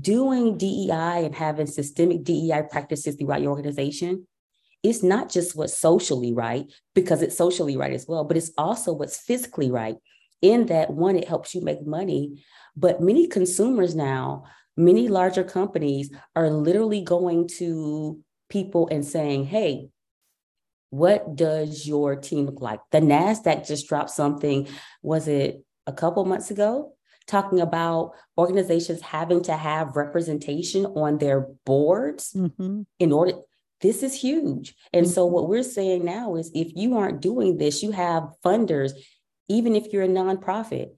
[0.00, 4.26] Doing DEI and having systemic DEI practices throughout your organization
[4.82, 8.92] it's not just what's socially right because it's socially right as well, but it's also
[8.92, 9.94] what's physically right
[10.42, 12.44] in that one, it helps you make money.
[12.76, 14.44] But many consumers now,
[14.76, 19.88] many larger companies are literally going to people and saying, hey,
[20.90, 22.80] what does your team look like?
[22.90, 24.68] The NASDAQ just dropped something,
[25.00, 26.92] was it a couple months ago?
[27.26, 32.82] Talking about organizations having to have representation on their boards mm-hmm.
[32.98, 33.34] in order
[33.80, 34.74] this is huge.
[34.92, 35.12] And mm-hmm.
[35.12, 38.92] so what we're saying now is if you aren't doing this, you have funders
[39.48, 40.90] even if you're a nonprofit,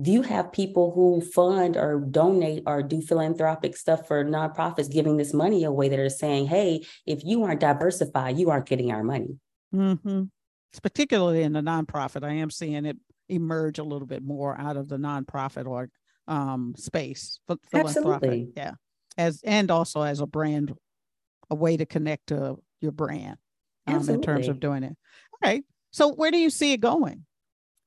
[0.00, 5.16] do you have people who fund or donate or do philanthropic stuff for nonprofits giving
[5.16, 9.02] this money away that are saying, hey, if you aren't diversified, you aren't getting our
[9.02, 9.38] money.
[9.74, 10.24] Mm-hmm.
[10.70, 12.22] It's particularly in the nonprofit.
[12.22, 15.88] I am seeing it emerge a little bit more out of the nonprofit or
[16.26, 17.40] um, space.
[17.72, 18.50] Absolutely.
[18.54, 18.72] Yeah.
[19.16, 20.74] As and also as a brand,
[21.50, 23.36] a way to connect to your brand
[23.86, 24.96] um, in terms of doing it.
[25.32, 25.64] All right.
[25.90, 27.24] So where do you see it going?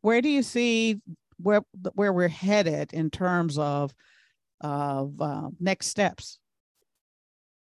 [0.01, 1.01] Where do you see
[1.37, 1.61] where
[1.93, 3.93] where we're headed in terms of
[4.59, 6.39] of uh, next steps?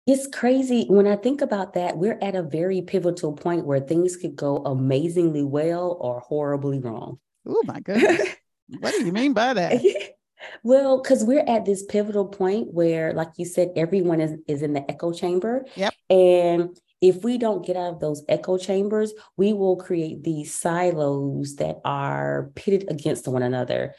[0.06, 1.98] It's crazy when I think about that.
[1.98, 7.18] We're at a very pivotal point where things could go amazingly well or horribly wrong.
[7.46, 8.26] Oh my goodness!
[8.80, 9.82] what do you mean by that?
[10.62, 14.72] well, because we're at this pivotal point where, like you said, everyone is is in
[14.72, 15.66] the echo chamber.
[15.76, 15.94] Yep.
[16.08, 21.56] And if we don't get out of those echo chambers, we will create these silos
[21.56, 23.94] that are pitted against one another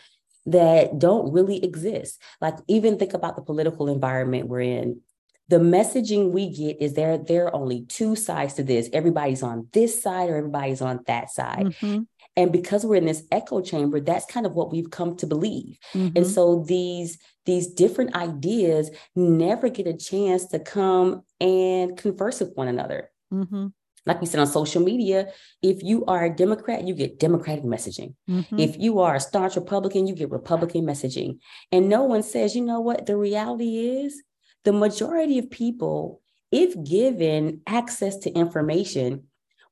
[0.46, 2.22] that don't really exist.
[2.42, 5.02] Like even think about the political environment we're in.
[5.48, 8.90] The messaging we get is there there are only two sides to this.
[8.94, 11.68] Everybody's on this side or everybody's on that side.
[11.68, 12.02] Mm-hmm.
[12.40, 15.78] And because we're in this echo chamber, that's kind of what we've come to believe.
[15.94, 16.16] Mm-hmm.
[16.16, 22.54] And so these these different ideas never get a chance to come and converse with
[22.56, 23.12] one another.
[23.34, 23.68] Mm-hmm.
[24.06, 28.16] Like we said on social media, if you are a Democrat, you get Democratic messaging.
[28.30, 28.58] Mm-hmm.
[28.58, 31.40] If you are a staunch Republican, you get Republican messaging.
[31.74, 33.06] And no one says, you know what?
[33.06, 34.24] The reality is
[34.64, 36.22] the majority of people,
[36.52, 39.26] if given access to information,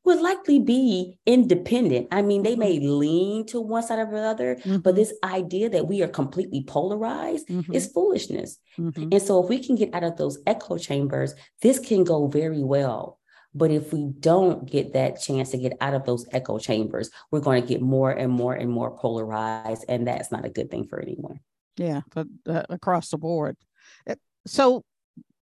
[0.08, 2.08] would likely be independent.
[2.12, 2.60] I mean, they mm-hmm.
[2.62, 4.78] may lean to one side or the other, mm-hmm.
[4.78, 7.74] but this idea that we are completely polarized mm-hmm.
[7.74, 8.58] is foolishness.
[8.80, 9.10] Mm-hmm.
[9.12, 12.64] And so, if we can get out of those echo chambers, this can go very
[12.64, 13.20] well.
[13.54, 17.42] But if we don't get that chance to get out of those echo chambers, we're
[17.42, 19.84] going to get more and more and more polarized.
[19.90, 21.42] And that's not a good thing for anyone.
[21.76, 23.58] Yeah, but uh, across the board.
[24.10, 24.16] Uh,
[24.46, 24.86] so,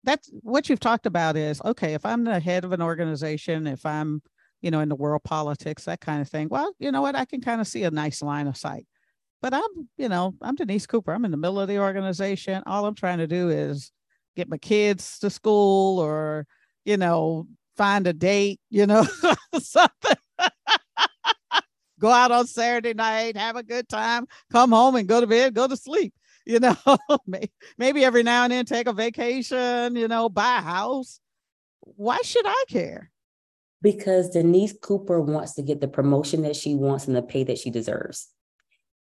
[0.05, 3.85] that's what you've talked about is okay, if I'm the head of an organization, if
[3.85, 4.21] I'm
[4.63, 6.47] you know, in the world politics, that kind of thing.
[6.49, 7.15] Well, you know what?
[7.15, 8.87] I can kind of see a nice line of sight.
[9.41, 11.11] But I'm, you know, I'm Denise Cooper.
[11.11, 12.63] I'm in the middle of the organization.
[12.65, 13.91] All I'm trying to do is
[14.37, 16.47] get my kids to school or,
[16.85, 17.45] you know,
[17.75, 19.05] find a date, you know,
[19.59, 20.15] something.
[21.99, 25.53] go out on Saturday night, have a good time, come home and go to bed,
[25.53, 26.13] go to sleep.
[26.45, 26.75] You know,
[27.77, 31.19] maybe every now and then take a vacation, you know, buy a house.
[31.81, 33.12] Why should I care?
[33.83, 37.59] Because Denise Cooper wants to get the promotion that she wants and the pay that
[37.59, 38.29] she deserves.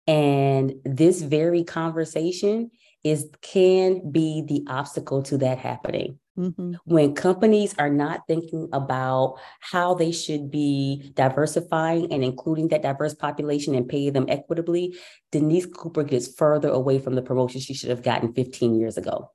[0.07, 2.71] And this very conversation
[3.05, 6.19] is can be the obstacle to that happening.
[6.38, 6.75] Mm-hmm.
[6.85, 13.14] When companies are not thinking about how they should be diversifying and including that diverse
[13.14, 14.97] population and pay them equitably,
[15.33, 19.33] Denise Cooper gets further away from the promotion she should have gotten 15 years ago.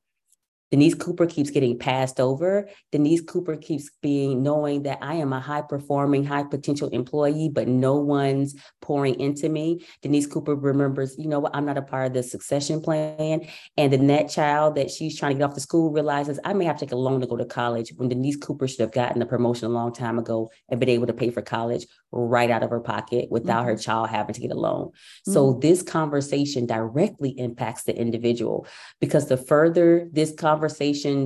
[0.74, 2.68] Denise Cooper keeps getting passed over.
[2.92, 7.68] Denise Cooper keeps being knowing that I am a high performing, high potential employee, but
[7.68, 9.86] no one's pouring into me.
[10.02, 13.48] Denise Cooper remembers, you know what, I'm not a part of the succession plan.
[13.78, 16.66] And then that child that she's trying to get off to school realizes I may
[16.66, 19.22] have to take a loan to go to college when Denise Cooper should have gotten
[19.22, 22.64] a promotion a long time ago and been able to pay for college right out
[22.64, 23.70] of her pocket without mm-hmm.
[23.70, 24.88] her child having to get a loan.
[24.88, 25.34] Mm-hmm.
[25.34, 28.66] So this conversation directly impacts the individual
[29.00, 30.63] because the further this conversation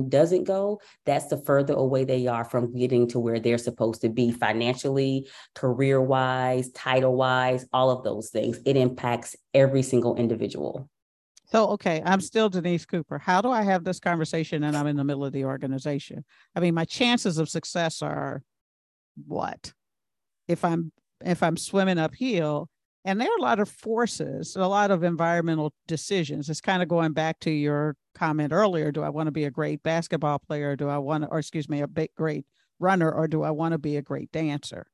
[0.08, 4.08] doesn't go, that's the further away they are from getting to where they're supposed to
[4.08, 8.58] be financially, career wise, title wise, all of those things.
[8.64, 10.88] It impacts every single individual.
[11.50, 13.18] So, okay, I'm still Denise Cooper.
[13.18, 16.24] How do I have this conversation and I'm in the middle of the organization?
[16.54, 18.42] I mean, my chances of success are
[19.26, 19.72] what?
[20.46, 20.92] If I'm
[21.24, 22.68] if I'm swimming uphill,
[23.08, 26.50] and there are a lot of forces, a lot of environmental decisions.
[26.50, 28.92] It's kind of going back to your comment earlier.
[28.92, 30.76] Do I want to be a great basketball player?
[30.76, 32.44] Do I want to, or excuse me, a big, great
[32.78, 34.88] runner, or do I want to be a great dancer?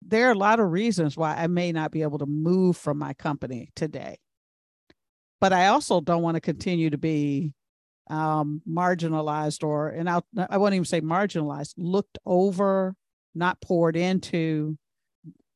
[0.00, 2.96] There are a lot of reasons why I may not be able to move from
[2.96, 4.16] my company today.
[5.42, 7.52] But I also don't want to continue to be
[8.08, 12.94] um, marginalized or, and I'll, I won't even say marginalized, looked over,
[13.34, 14.78] not poured into,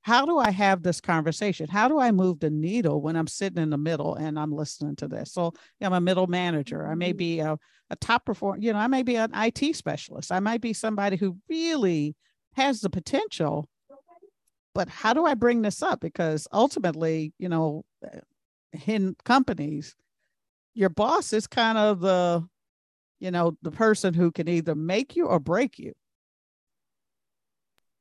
[0.06, 1.66] how do I have this conversation?
[1.68, 4.94] How do I move the needle when I'm sitting in the middle and I'm listening
[4.96, 5.32] to this?
[5.32, 6.86] So I'm a middle manager.
[6.86, 7.16] I may mm-hmm.
[7.16, 7.58] be a,
[7.90, 10.30] a top performer, you know, I may be an IT specialist.
[10.30, 12.14] I might be somebody who really
[12.54, 13.68] has the potential.
[14.76, 16.02] But how do I bring this up?
[16.02, 17.84] Because ultimately, you know,
[18.86, 19.96] in companies,
[20.72, 22.46] your boss is kind of the,
[23.18, 25.94] you know, the person who can either make you or break you.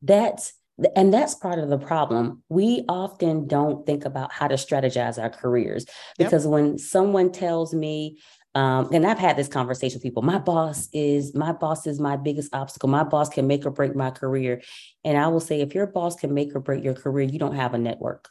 [0.04, 0.54] That's
[0.96, 2.44] and that's part of the problem.
[2.50, 5.86] We often don't think about how to strategize our careers
[6.18, 6.52] because yep.
[6.52, 8.20] when someone tells me,
[8.56, 12.16] um, and I've had this conversation with people, my boss is my boss is my
[12.18, 12.90] biggest obstacle.
[12.90, 14.62] My boss can make or break my career.
[15.04, 17.56] And I will say, if your boss can make or break your career, you don't
[17.56, 18.30] have a network.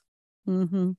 [0.48, 0.92] Mm-hmm.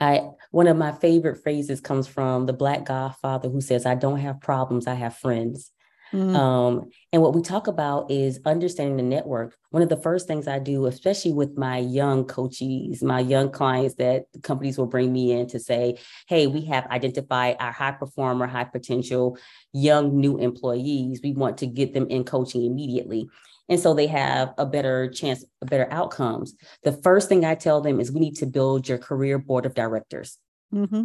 [0.00, 4.18] I one of my favorite phrases comes from the Black Godfather who says, "I don't
[4.18, 5.70] have problems, I have friends."
[6.12, 6.36] Mm-hmm.
[6.36, 9.56] Um, and what we talk about is understanding the network.
[9.70, 13.96] One of the first things I do, especially with my young coaches, my young clients
[13.96, 18.46] that companies will bring me in to say, hey, we have identified our high performer,
[18.46, 19.38] high potential
[19.72, 21.20] young new employees.
[21.22, 23.28] We want to get them in coaching immediately.
[23.68, 26.54] And so they have a better chance, better outcomes.
[26.82, 29.74] The first thing I tell them is we need to build your career board of
[29.74, 30.38] directors.
[30.72, 31.04] Mm-hmm.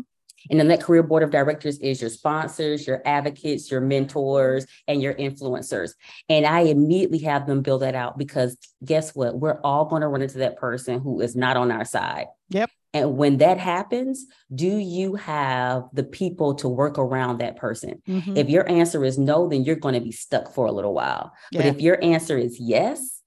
[0.49, 5.01] And then that career board of directors is your sponsors, your advocates, your mentors, and
[5.01, 5.93] your influencers.
[6.27, 9.39] And I immediately have them build that out because guess what?
[9.39, 12.27] We're all going to run into that person who is not on our side.
[12.49, 12.69] Yep.
[12.93, 18.01] And when that happens, do you have the people to work around that person?
[18.07, 18.35] Mm-hmm.
[18.35, 21.31] If your answer is no, then you're going to be stuck for a little while.
[21.51, 21.59] Yeah.
[21.59, 23.21] But if your answer is yes,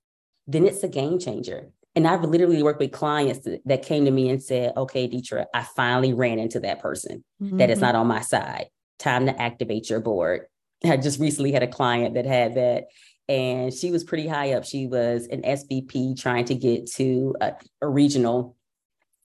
[0.48, 1.70] then it's a game changer.
[1.94, 5.62] And I've literally worked with clients that came to me and said, okay, Deetra, I
[5.62, 7.58] finally ran into that person mm-hmm.
[7.58, 7.86] that is mm-hmm.
[7.86, 8.66] not on my side.
[8.98, 10.46] Time to activate your board.
[10.84, 12.86] I just recently had a client that had that,
[13.28, 14.64] and she was pretty high up.
[14.64, 17.52] She was an SVP trying to get to a,
[17.82, 18.56] a regional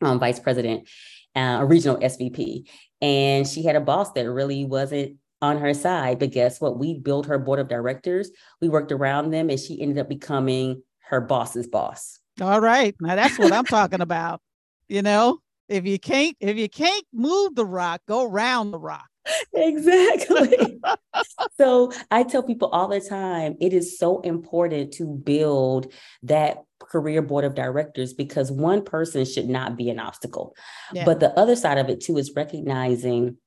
[0.01, 0.87] um, vice president,
[1.35, 2.69] uh, a regional SVP.
[3.01, 6.19] And she had a boss that really wasn't on her side.
[6.19, 6.77] But guess what?
[6.77, 8.29] We built her board of directors,
[8.61, 12.19] we worked around them, and she ended up becoming her boss's boss.
[12.41, 12.95] All right.
[12.99, 14.41] Now that's what I'm talking about.
[14.87, 19.07] You know, if you can't if you can't move the rock, go around the rock.
[19.53, 20.79] Exactly.
[21.57, 25.91] so I tell people all the time, it is so important to build
[26.23, 30.55] that career board of directors because one person should not be an obstacle.
[30.93, 31.05] Yeah.
[31.05, 33.37] But the other side of it too is recognizing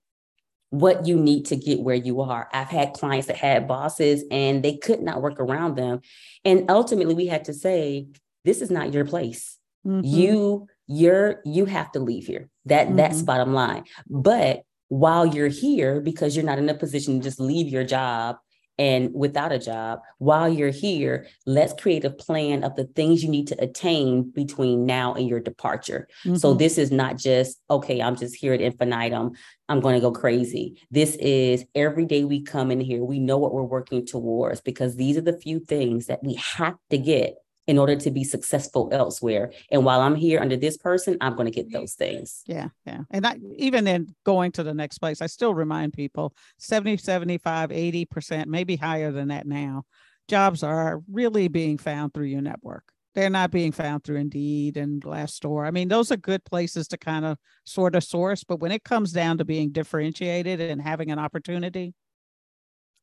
[0.70, 2.48] what you need to get where you are.
[2.52, 6.00] I've had clients that had bosses and they could not work around them.
[6.44, 8.06] And ultimately we had to say,
[8.44, 9.58] this is not your place.
[9.86, 10.04] Mm-hmm.
[10.04, 12.48] You you're you have to leave here.
[12.66, 12.96] That mm-hmm.
[12.96, 13.84] that's bottom line.
[14.08, 18.36] But while you're here, because you're not in a position to just leave your job
[18.80, 23.28] and without a job, while you're here, let's create a plan of the things you
[23.28, 26.08] need to attain between now and your departure.
[26.24, 26.36] Mm-hmm.
[26.36, 29.32] So this is not just, okay, I'm just here ad infinitum.
[29.68, 30.80] I'm going to go crazy.
[30.90, 34.96] This is every day we come in here, we know what we're working towards because
[34.96, 37.34] these are the few things that we have to get
[37.70, 39.52] in order to be successful elsewhere.
[39.70, 42.42] And while I'm here under this person, I'm going to get those things.
[42.44, 42.70] Yeah.
[42.84, 43.02] Yeah.
[43.12, 47.70] And I, even in going to the next place, I still remind people 70, 75,
[47.70, 49.84] 80%, maybe higher than that now.
[50.26, 52.82] Jobs are really being found through your network.
[53.14, 55.64] They're not being found through Indeed and Glassdoor.
[55.64, 58.82] I mean, those are good places to kind of sort of source, but when it
[58.82, 61.94] comes down to being differentiated and having an opportunity,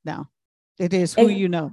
[0.03, 0.27] No,
[0.77, 1.71] it is who and, you know.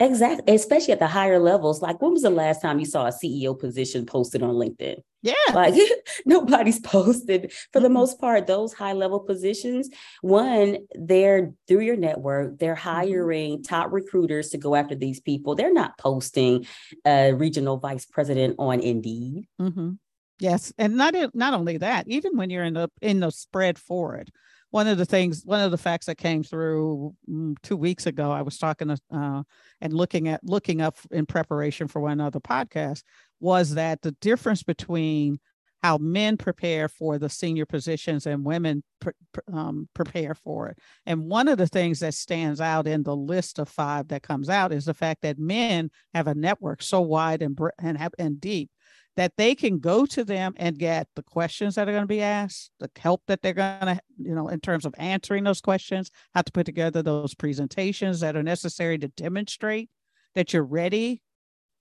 [0.00, 1.82] Exactly, especially at the higher levels.
[1.82, 4.96] Like, when was the last time you saw a CEO position posted on LinkedIn?
[5.20, 5.34] Yeah.
[5.52, 5.74] Like,
[6.24, 9.90] nobody's posted for the most part, those high level positions.
[10.22, 12.88] One, they're through your network, they're mm-hmm.
[12.88, 13.62] hiring mm-hmm.
[13.62, 15.54] top recruiters to go after these people.
[15.54, 16.66] They're not posting
[17.06, 19.48] a regional vice president on Indeed.
[19.60, 19.92] Mm-hmm.
[20.38, 20.72] Yes.
[20.78, 24.30] And not, not only that, even when you're in the in the spread for it,
[24.70, 28.30] one of the things, one of the facts that came through mm, two weeks ago,
[28.30, 29.42] I was talking to, uh,
[29.80, 33.02] and looking at looking up in preparation for one other podcast
[33.40, 35.40] was that the difference between
[35.82, 39.14] how men prepare for the senior positions and women pre-
[39.52, 40.78] um, prepare for it.
[41.06, 44.50] And one of the things that stands out in the list of five that comes
[44.50, 48.40] out is the fact that men have a network so wide and and have, and
[48.40, 48.70] deep
[49.16, 52.22] that they can go to them and get the questions that are going to be
[52.22, 56.10] asked, the help that they're going to, you know, in terms of answering those questions,
[56.34, 59.90] how to put together those presentations that are necessary to demonstrate
[60.34, 61.22] that you're ready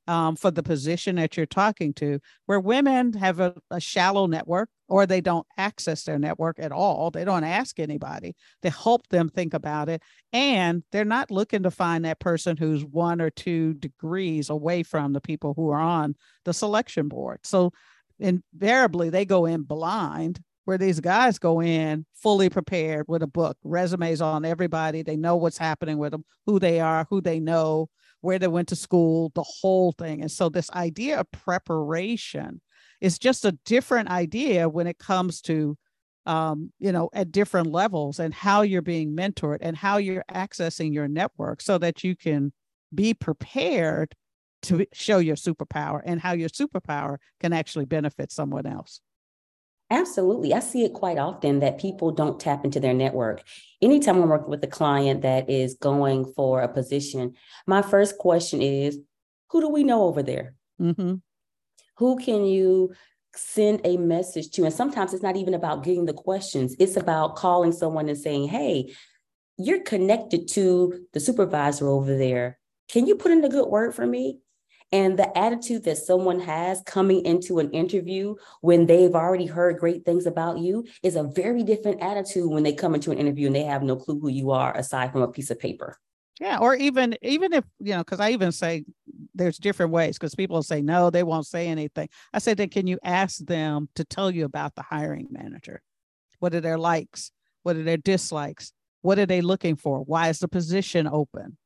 [0.09, 4.67] um, for the position that you're talking to, where women have a, a, shallow network
[4.87, 7.11] or they don't access their network at all.
[7.11, 10.01] They don't ask anybody to help them think about it.
[10.33, 15.13] And they're not looking to find that person who's one or two degrees away from
[15.13, 17.41] the people who are on the selection board.
[17.43, 17.71] So
[18.17, 23.57] invariably, they go in blind where these guys go in fully prepared with a book,
[23.63, 25.03] resumes on everybody.
[25.03, 27.89] They know what's happening with them, who they are, who they know,
[28.21, 30.21] where they went to school, the whole thing.
[30.21, 32.61] And so this idea of preparation
[33.01, 35.77] is just a different idea when it comes to
[36.25, 40.93] um, you know, at different levels and how you're being mentored and how you're accessing
[40.93, 42.53] your network so that you can
[42.93, 44.13] be prepared
[44.61, 49.01] to show your superpower and how your superpower can actually benefit someone else.
[49.91, 50.53] Absolutely.
[50.53, 53.43] I see it quite often that people don't tap into their network.
[53.81, 57.33] Anytime I'm working with a client that is going for a position,
[57.65, 58.99] my first question is
[59.49, 60.53] who do we know over there?
[60.79, 61.15] Mm-hmm.
[61.97, 62.93] Who can you
[63.35, 64.63] send a message to?
[64.63, 68.47] And sometimes it's not even about getting the questions, it's about calling someone and saying,
[68.47, 68.93] hey,
[69.57, 72.59] you're connected to the supervisor over there.
[72.89, 74.39] Can you put in a good word for me?
[74.91, 80.03] And the attitude that someone has coming into an interview when they've already heard great
[80.03, 83.55] things about you is a very different attitude when they come into an interview and
[83.55, 85.97] they have no clue who you are aside from a piece of paper.
[86.39, 88.85] Yeah, or even even if you know, because I even say
[89.35, 92.07] there's different ways because people say no, they won't say anything.
[92.33, 95.81] I said that can you ask them to tell you about the hiring manager?
[96.39, 97.31] What are their likes?
[97.63, 98.71] What are their dislikes?
[99.01, 99.99] What are they looking for?
[99.99, 101.57] Why is the position open?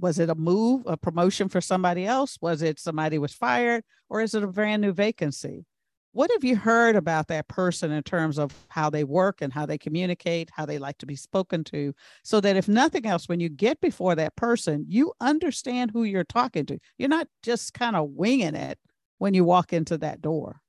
[0.00, 2.38] Was it a move, a promotion for somebody else?
[2.40, 5.64] Was it somebody was fired, or is it a brand new vacancy?
[6.12, 9.66] What have you heard about that person in terms of how they work and how
[9.66, 11.94] they communicate, how they like to be spoken to?
[12.24, 16.24] So that if nothing else, when you get before that person, you understand who you're
[16.24, 16.78] talking to.
[16.96, 18.78] You're not just kind of winging it
[19.18, 20.60] when you walk into that door.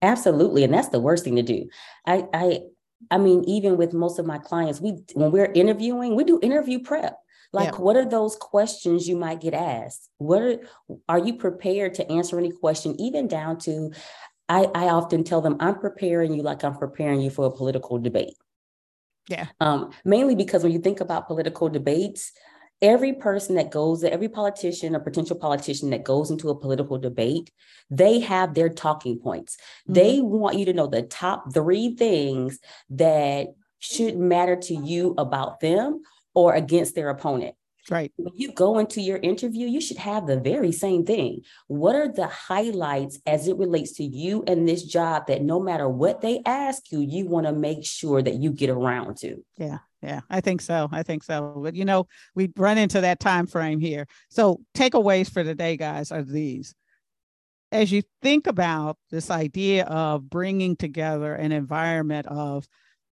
[0.00, 0.64] Absolutely.
[0.64, 1.68] And that's the worst thing to do.
[2.06, 2.60] I, I,
[3.10, 6.80] I mean, even with most of my clients, we when we're interviewing, we do interview
[6.80, 7.16] prep.
[7.52, 7.80] Like, yeah.
[7.80, 10.10] what are those questions you might get asked?
[10.18, 10.60] What are,
[11.08, 13.92] are you prepared to answer any question, even down to,
[14.48, 17.98] I, I often tell them, I'm preparing you like I'm preparing you for a political
[17.98, 18.36] debate.
[19.28, 19.46] Yeah.
[19.60, 22.32] Um, mainly because when you think about political debates,
[22.80, 27.50] every person that goes, every politician or potential politician that goes into a political debate,
[27.90, 29.56] they have their talking points.
[29.56, 29.92] Mm-hmm.
[29.94, 32.58] They want you to know the top three things
[32.90, 36.02] that should matter to you about them
[36.38, 37.56] or against their opponent.
[37.90, 38.12] Right.
[38.16, 41.40] When you go into your interview, you should have the very same thing.
[41.66, 45.88] What are the highlights as it relates to you and this job that no matter
[45.88, 49.44] what they ask you, you want to make sure that you get around to?
[49.56, 49.78] Yeah.
[50.00, 50.88] Yeah, I think so.
[50.92, 51.58] I think so.
[51.60, 54.06] But you know, we run into that time frame here.
[54.28, 56.72] So takeaways for today, guys, are these.
[57.72, 62.68] As you think about this idea of bringing together an environment of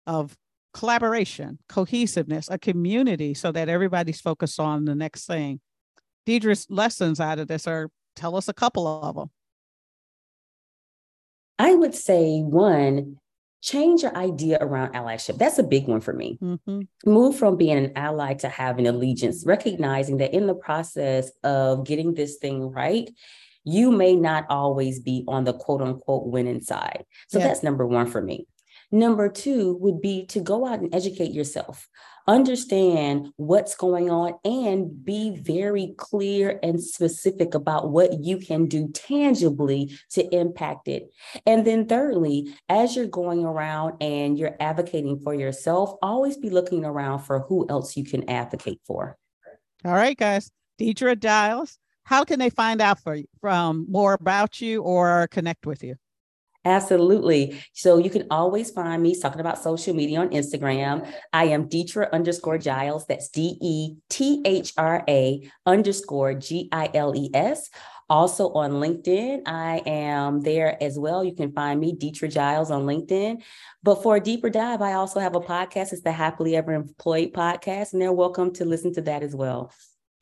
[0.07, 0.38] of
[0.74, 5.59] collaboration, cohesiveness, a community so that everybody's focused on the next thing.
[6.28, 9.30] Deetra's lessons out of this are tell us a couple of them.
[11.57, 13.17] I would say one,
[13.61, 15.38] change your idea around allyship.
[15.38, 16.38] That's a big one for me.
[16.41, 16.82] Mm-hmm.
[17.05, 22.13] Move from being an ally to having allegiance, recognizing that in the process of getting
[22.13, 23.09] this thing right,
[23.65, 27.05] you may not always be on the quote unquote winning side.
[27.28, 27.47] So yeah.
[27.47, 28.47] that's number one for me.
[28.91, 31.87] Number two would be to go out and educate yourself,
[32.27, 38.89] understand what's going on, and be very clear and specific about what you can do
[38.89, 41.11] tangibly to impact it.
[41.45, 46.83] And then, thirdly, as you're going around and you're advocating for yourself, always be looking
[46.83, 49.17] around for who else you can advocate for.
[49.85, 50.51] All right, guys.
[50.79, 55.83] Deetra Giles, how can they find out for from more about you or connect with
[55.83, 55.95] you?
[56.66, 57.62] Absolutely.
[57.74, 61.10] So you can always find me talking about social media on Instagram.
[61.32, 63.05] I am Deetra underscore Giles.
[63.07, 67.70] That's D E T H R A underscore G I L E S.
[68.10, 71.24] Also on LinkedIn, I am there as well.
[71.24, 73.43] You can find me, Deetra Giles, on LinkedIn.
[73.84, 75.93] But for a deeper dive, I also have a podcast.
[75.93, 79.72] It's the Happily Ever Employed podcast, and they're welcome to listen to that as well.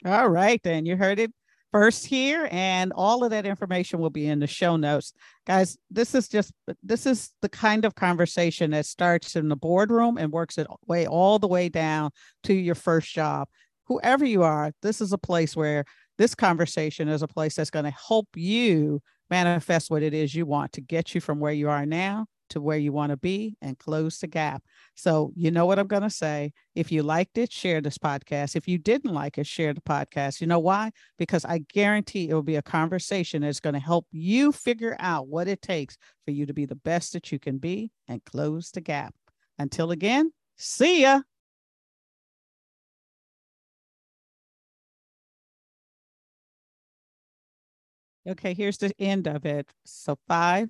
[0.06, 1.32] All right, then you heard it
[1.78, 5.14] first here and all of that information will be in the show notes.
[5.46, 6.52] Guys this is just
[6.82, 11.06] this is the kind of conversation that starts in the boardroom and works its way
[11.06, 12.10] all the way down
[12.42, 13.48] to your first job.
[13.86, 15.86] Whoever you are this is a place where
[16.18, 19.00] this conversation is a place that's going to help you
[19.30, 22.62] manifest what it is you want to get you from where you are now to
[22.62, 24.64] where you want to be and close the gap.
[24.96, 26.54] So, you know what I'm going to say.
[26.76, 28.56] If you liked it, share this podcast.
[28.56, 30.42] If you didn't like it, share the podcast.
[30.42, 30.92] You know why?
[31.18, 35.28] Because I guarantee it will be a conversation that's going to help you figure out
[35.28, 38.72] what it takes for you to be the best that you can be and close
[38.72, 39.14] the gap.
[39.60, 41.22] Until again, see ya.
[48.28, 49.72] Okay, here's the end of it.
[49.86, 50.70] So, five,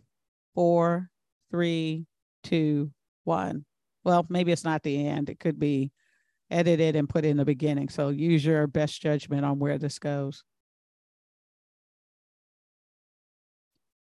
[0.53, 1.09] four,
[1.51, 2.05] three,
[2.43, 2.91] two,
[3.23, 3.65] one.
[4.03, 5.29] Well, maybe it's not the end.
[5.29, 5.91] It could be
[6.49, 7.89] edited and put in the beginning.
[7.89, 10.43] So use your best judgment on where this goes.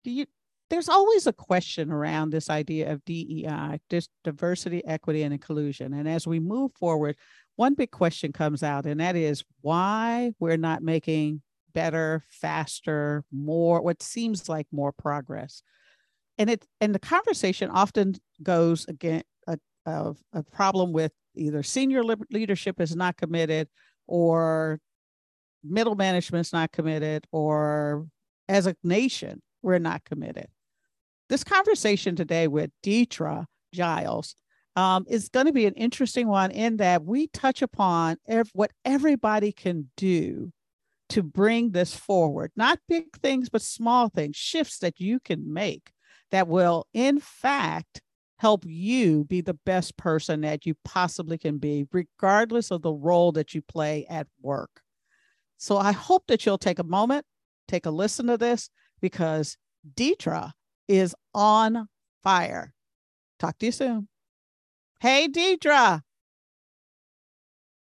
[0.03, 0.25] Do you
[0.69, 5.93] there's always a question around this idea of DEI, this diversity, equity, and inclusion.
[5.93, 7.15] And as we move forward,
[7.57, 13.83] one big question comes out, and that is why we're not making better, faster, more,
[13.83, 15.61] what seems like more progress
[16.37, 22.03] and it and the conversation often goes again a, a, a problem with either senior
[22.31, 23.67] leadership is not committed
[24.07, 24.79] or
[25.63, 28.05] middle management is not committed or
[28.49, 30.47] as a nation we're not committed.
[31.29, 34.35] This conversation today with Deetra Giles
[34.75, 38.71] um, is going to be an interesting one in that we touch upon ev- what
[38.83, 40.51] everybody can do
[41.09, 42.51] to bring this forward.
[42.55, 45.92] Not big things but small things shifts that you can make
[46.33, 48.01] that will, in fact,
[48.39, 53.31] help you be the best person that you possibly can be, regardless of the role
[53.31, 54.81] that you play at work.
[55.57, 57.23] So I hope that you'll take a moment,
[57.67, 59.57] take a listen to this, because
[59.93, 60.53] Deetra
[60.87, 61.87] is on
[62.23, 62.73] fire.
[63.37, 64.07] Talk to you soon.
[65.01, 66.01] Hey, Deetra.